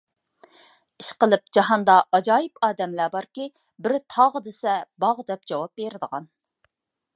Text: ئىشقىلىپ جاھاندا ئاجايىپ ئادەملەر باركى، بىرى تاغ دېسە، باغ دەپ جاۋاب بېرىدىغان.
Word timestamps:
ئىشقىلىپ 1.01 1.51
جاھاندا 1.57 1.97
ئاجايىپ 2.17 2.63
ئادەملەر 2.69 3.13
باركى، 3.17 3.47
بىرى 3.87 4.01
تاغ 4.15 4.41
دېسە، 4.49 4.75
باغ 5.05 5.23
دەپ 5.31 5.49
جاۋاب 5.53 5.75
بېرىدىغان. 5.83 6.29